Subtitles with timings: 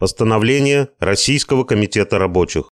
[0.00, 2.70] Постановление Российского комитета рабочих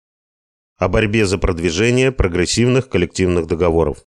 [0.76, 4.05] о борьбе за продвижение прогрессивных коллективных договоров.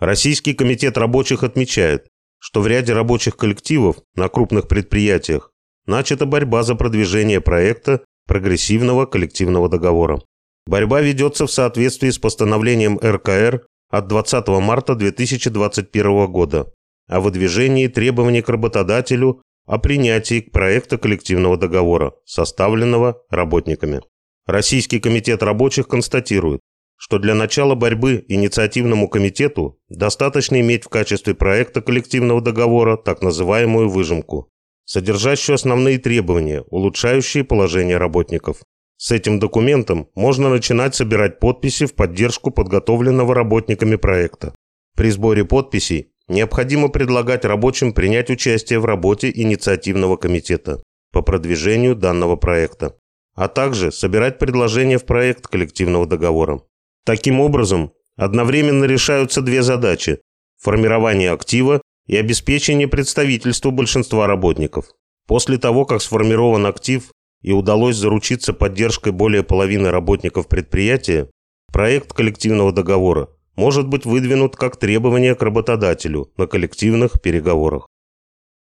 [0.00, 2.08] Российский комитет рабочих отмечает,
[2.40, 5.52] что в ряде рабочих коллективов на крупных предприятиях
[5.86, 10.20] начата борьба за продвижение проекта прогрессивного коллективного договора.
[10.66, 16.72] Борьба ведется в соответствии с постановлением РКР от 20 марта 2021 года
[17.06, 24.00] о выдвижении требований к работодателю о принятии проекта коллективного договора, составленного работниками.
[24.46, 26.60] Российский комитет рабочих констатирует,
[26.96, 33.90] что для начала борьбы инициативному комитету достаточно иметь в качестве проекта коллективного договора так называемую
[33.90, 34.48] выжимку,
[34.84, 38.62] содержащую основные требования, улучшающие положение работников.
[38.96, 44.54] С этим документом можно начинать собирать подписи в поддержку подготовленного работниками проекта.
[44.96, 50.82] При сборе подписей необходимо предлагать рабочим принять участие в работе инициативного комитета
[51.12, 52.96] по продвижению данного проекта,
[53.34, 56.60] а также собирать предложения в проект коллективного договора.
[57.04, 60.20] Таким образом, одновременно решаются две задачи–
[60.60, 64.86] формирование актива и обеспечение представительства большинства работников.
[65.26, 67.10] После того, как сформирован актив
[67.42, 71.30] и удалось заручиться поддержкой более половины работников предприятия,
[71.72, 77.88] проект коллективного договора может быть выдвинут как требование к работодателю на коллективных переговорах.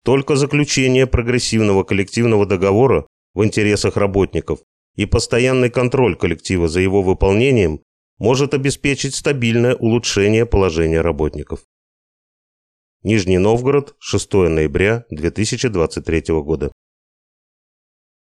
[0.04, 4.60] Только заключение прогрессивного коллективного договора в интересах работников
[4.94, 7.80] и постоянный контроль коллектива за его выполнением
[8.18, 11.64] может обеспечить стабильное улучшение положения работников.
[13.02, 16.70] Нижний Новгород, 6 ноября 2023 года.